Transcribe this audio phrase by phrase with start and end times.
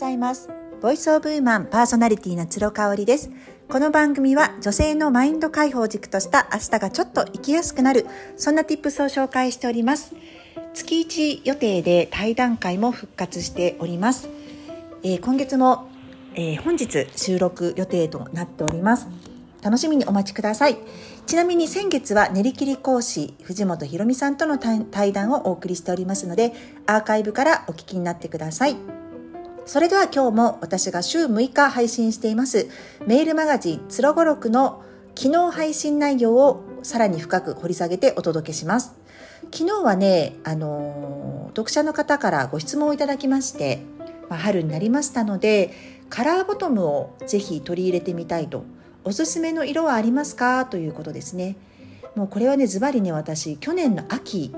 [0.00, 0.48] ざいます。
[0.80, 3.30] ボイスオブウーマンパーソナリティの鶴香織です。
[3.68, 10.14] この番組は女性のマインド解放軸とした明日がちょっと生きやすくなるそんな tips を紹介しております。
[10.72, 14.28] 月1予定で対談会も復活しております、
[15.02, 15.88] えー、今月も、
[16.34, 19.06] えー、本日収録予定となっております。
[19.62, 20.78] 楽しみにお待ちください。
[21.26, 26.54] ちなみに先月は練り切り講師藤本ひろみさんとの対談をお送りしておりますので
[26.86, 28.99] アーカイブからお聞きになってください。
[29.70, 32.66] それでは今日も私が週6日配信しています
[33.06, 34.82] メールマガジンつろごろくの
[35.16, 38.96] 昨日配信内容をさらに深く掘り下げてお届けします。
[39.54, 43.84] 昨日はね、あの読者の方からご質問をいただきまして、
[44.28, 45.70] まあ、春になりましたので
[46.08, 48.64] カラーボトムをぜひ取り入れてみたいと
[49.04, 50.66] おすすめの色はありますか？
[50.66, 51.54] ということですね。
[52.16, 54.52] もうこれはねズバリね私去年の秋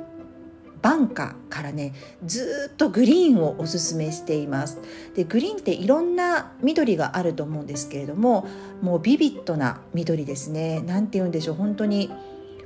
[0.82, 1.94] バンカからね
[2.26, 4.78] ずっとグリーンをおすすめしています。
[5.14, 8.46] でグリーンっていろんな緑があると思うんですけれども
[8.82, 10.82] もうビビッドな緑ですね。
[10.84, 11.54] 何て言うんでしょう。
[11.54, 12.10] 本当に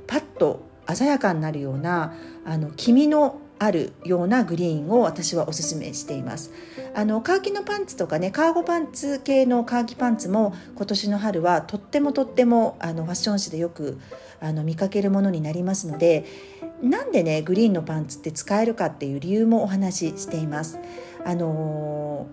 [0.07, 0.61] パッと
[0.93, 2.13] 鮮やかになるような
[2.45, 6.51] あの黄身のあるようなグリーンを私はおすすめしています。
[6.93, 13.99] あのカーキのパンツとかねカーゴパンツ系のカーキパンツも今年の春はとってもとってもあのファッション誌でよく
[14.39, 16.25] あの見かけるものになりますので
[16.81, 20.79] なんでねグリーンのパンツって使えるかっていう理由もお話ししています。
[21.25, 22.27] あの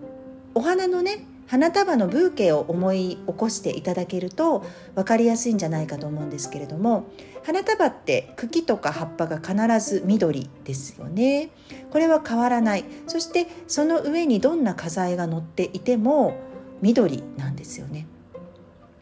[0.53, 4.65] お花のね花束のブーケを思い起こしていただけると
[4.95, 7.05] 分かりやすいんじゃないかと思うんですけれども
[7.43, 11.51] 花束って茎とか葉っぱが必ず緑ですよね。
[11.91, 12.85] これは変わらない。
[13.05, 16.39] そしてその上にどんな花材が乗っていても
[16.81, 18.07] 緑なんですよね。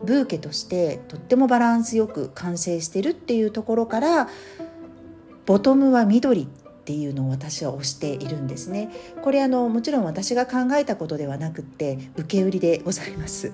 [0.03, 4.27] ブーケとしてとってもバランスよく完成してるっていうところから
[5.45, 6.47] ボトムは緑っ
[6.83, 8.89] っていうのを私は推しているんですね。
[9.23, 13.53] これあのもちろん私が考えたことではなくて受け売りでございます。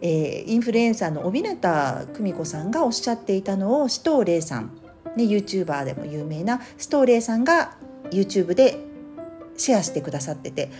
[0.00, 4.70] えー、インフルエンサーの帯名久美子さんがおっしゃっていたのを紫藤玲さん、
[5.14, 7.76] ね、YouTuber でも有名な紫藤玲さんが
[8.10, 8.78] YouTube で
[9.58, 10.70] シェアしてくださってて。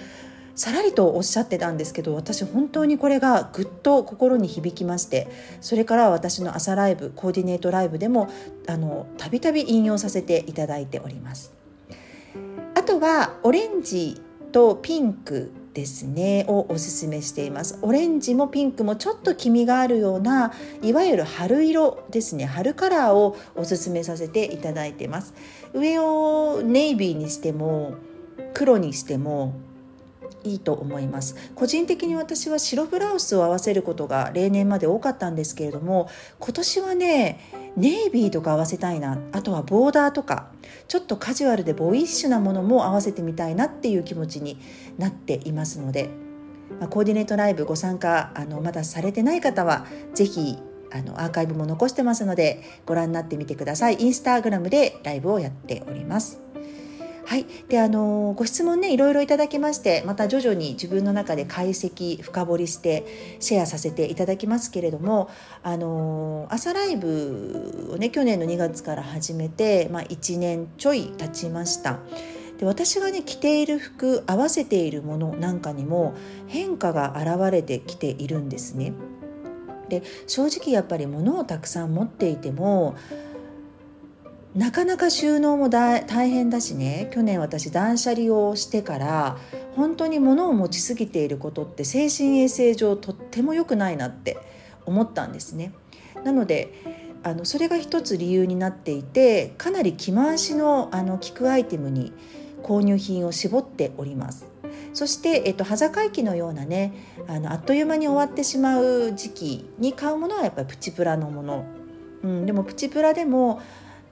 [0.57, 5.27] さらりとおっしゃってたんですけど私本当にこれがぐっと心に響きまして。
[5.61, 8.29] それから私の朝ライブコーディネートライブでも
[9.19, 11.64] たびたび引用させていただいております。
[12.85, 14.21] とはオレンジ
[14.53, 17.79] とピンクですねをおすすめしています。
[17.83, 20.53] オレンジもピンクもちょっと黄みがあるような
[20.83, 25.35] いわゆる春色ですね春カラーをおすすめさせていただいてます。
[25.73, 27.95] 上をネイビーにしても
[28.53, 29.55] 黒にしても
[30.45, 31.35] いいと思います。
[31.55, 36.09] 個人的に私は白ブラウスを合わせることが例年まで多かったんですけれども
[36.39, 39.19] 今年はねネイビーとか合わせたいな。
[39.33, 40.51] あとはボーダーとか
[40.87, 44.59] ちょっとカジュアルでボイッシュなものも合わせてみたいなっていう気持ちに
[44.97, 46.11] なっていますので、
[46.79, 50.59] まあ、コーディネートライブご参加あのまだされてない方は是非
[50.93, 53.97] あのアーカイブも残してますのでご覧になってみてください。
[53.99, 56.44] インスタグラムでライブをやっております。
[57.27, 65.31] はい、であのご質問ねいろいろいただきましてまた徐々に自分の中で解析深掘りしてシェアさせていただきますけれども
[65.63, 71.99] あの朝ライブをね去年の2月から始めて、まあ、1年ちょい経ちました。
[72.59, 76.15] で私がね着ている服合わせているものなんかにも
[76.47, 78.93] 変化が現れてきているんですね。
[79.89, 82.97] で正直やっぱり物をたくさん持っていても
[84.55, 89.37] なかなか収納も大変だしね去年私断捨離をしてから
[89.75, 94.39] 本当に物を持ちすぎていることって精神衛生上とっても良くないなって
[94.87, 95.73] 思ったんですね。
[96.23, 96.73] なので
[97.25, 102.13] あのそれが一つ理由になっていてかなり着回しのあの効くアイテムに
[102.63, 104.47] 購入品を絞っております。
[104.93, 106.93] そして、えっと、端境期のようなね
[107.27, 111.65] あのあっという間に終わってしまう時期に買うものはやっぱりプチプラのもの、
[112.23, 113.61] うん、でもプチプラでも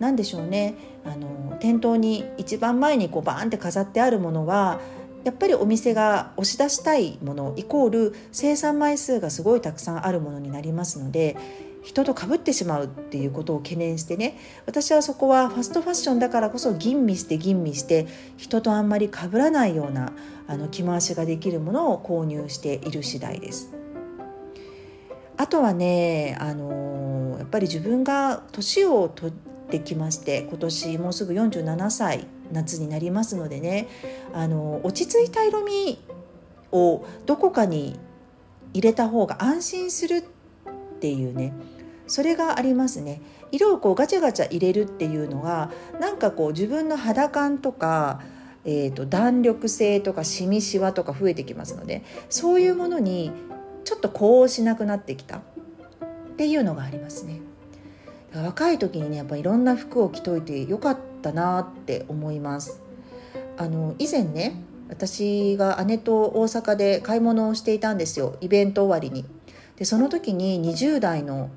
[0.03, 0.75] 何でしょうね
[1.05, 4.81] あの店頭に一番前にこうバーンって飾ってあるものは
[5.23, 11.37] やっぱりお店が押し出したいものイコール生産枚数がすごいたくさんあるものになりますので
[11.85, 20.13] 人とかぶってしまうっていうことを懸念してね私はそこはファストファッションだからこそ吟味して吟味して人とあんまりかぶらないような
[20.49, 23.73] あの着回しができるものを購入している次第です。
[25.37, 29.33] あとはねあのやっぱり自分が年を取
[29.79, 33.89] ってきまして今年もうすぐ47歳夏になりますのでね
[34.35, 35.99] あの落ち着いた色味
[36.73, 37.99] をどこかに
[38.75, 40.23] 入れた方が安心するっ
[41.01, 41.55] ていうね
[42.07, 48.21] それがありますね色をこうガチャガチャ入れるっていうのがなんかこう自分の肌感とか
[48.65, 53.33] えーと、弾力性とかしみしわとか増えてきますのでそういうものに
[53.83, 55.41] ちょっとこうしなくなってきたっ
[56.37, 57.41] ていうのがありますね。
[58.35, 62.81] 若い時にねやっぱいろんな服を着といてよかったなって思います。
[63.57, 69.27] あの以前ね私が姉と大阪で買い物をしていたんですよイベント終わりに。
[69.77, 71.51] でその時に20代の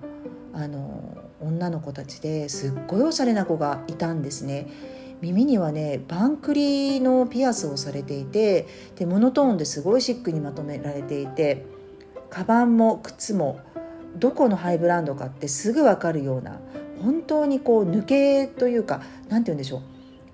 [0.53, 4.67] あの女の子たちですっごいおしゃれな子がいたんですね。
[5.21, 11.65] 耳にはねバンクリのピアスをされていてでモノトーンですごいシックにまとめられていて
[12.29, 13.59] カバンも靴も
[14.17, 16.59] どこのハイブランドかってすぐ分かるような
[17.01, 19.81] 本当にこう抜けというか何て言うんでしょう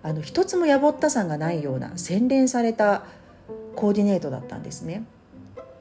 [0.03, 3.03] あの一つもやぼったさがないような洗練された
[3.75, 5.03] コーディネートだったんですね。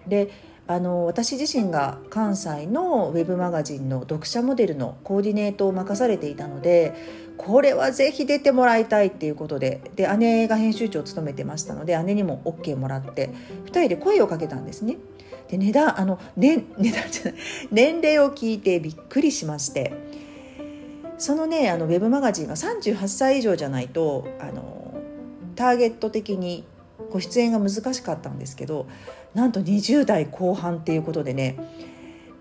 [0.07, 0.31] で
[0.67, 6.95] あの私自身が関西のウェブマガジンの読者モデルのコーディネートを任されていたので
[7.43, 13.31] これはぜひ出てもらいたいっていうことでで姉が編集長を務めてましたので姉にも OK もらって
[13.65, 14.99] 2人で声をかけたんですね。
[15.49, 17.35] で値段あの、ね、値段じゃない
[17.73, 19.93] 年齢を聞いてびっくりしまして
[21.19, 24.95] そのねあのウェブマガジンが38歳以上じゃないとあの
[25.57, 26.65] ターゲット的に
[27.11, 28.87] ご出演が難しかったんですけど
[29.35, 31.57] なんと20代後半っていうことでね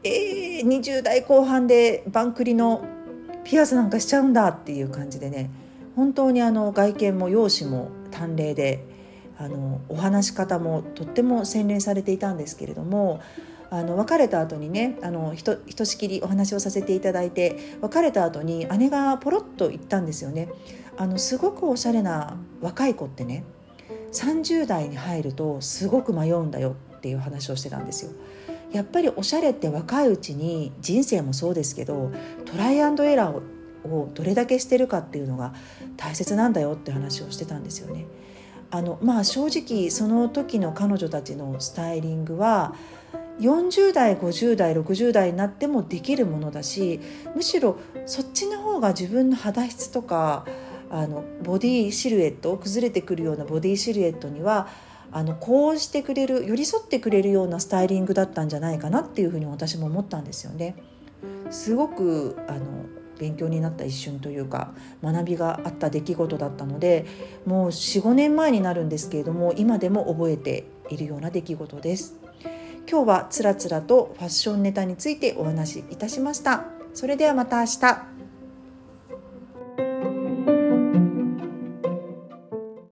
[0.03, 2.85] えー、20代後半でバンクリの
[3.44, 5.50] ピアスなんかしちゃうんだっていう感じでね
[5.95, 8.86] 本当にあの外見も容姿も淡麗で
[9.38, 13.21] あのお話し方もとっても洗練されていたんですけれども
[13.71, 20.50] あの別れた後にねあのひとひとしきりお話をさせていただいて別れた後に姉がポロッと言ったんですよね。
[20.97, 23.45] あのすごくおしゃれな若い子ってね
[24.12, 28.12] 30代に入るとすごく迷うんだよっていう話をしてたんですよ。
[28.71, 32.12] やっぱりおしゃれって若いうちに人生もそうですけど
[32.45, 35.54] トライアンドエラーをどれだけしてるかっていうのが
[35.98, 38.06] 大切なんだよって話をしてたんですよね。
[38.71, 42.75] あのまあ正直その時の彼女たちのスタイリングは
[43.39, 47.00] 40代50代60代になってもできるものだし
[47.36, 50.45] むしろそっちの方が自分の肌質とか
[50.92, 54.68] あのボディシルエット崩れてくるようなボディシルエットには
[55.11, 60.75] あのこうしてくれる寄り添ってくれるようなスタイリングだったんじゃないかなっていうふうに私も思ったんですよね。
[61.50, 62.85] すごくあの
[63.17, 64.73] 勉強になった一瞬というか
[65.03, 67.06] 学びがあった出来事だったので
[67.45, 72.15] もう45年前になるんですけれども今でも覚えているような出来事です。
[72.89, 76.65] 今日はつらつらとファッションネタについてお話しいたしました。
[76.94, 78.19] それではまた明日。